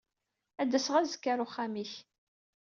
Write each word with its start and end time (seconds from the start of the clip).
Ad 0.61 0.67
d-aseɣ 0.69 0.95
azekka 0.97 1.29
ɣer 1.33 1.39
uxxam-ik. 1.45 1.93